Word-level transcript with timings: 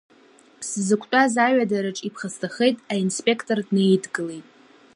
Сзықәтәаз 0.67 1.33
аҩадараҿ 1.45 1.97
иԥхасҭахеит, 2.07 2.77
аинспектор 2.91 3.59
днаидгылеит. 3.67 4.45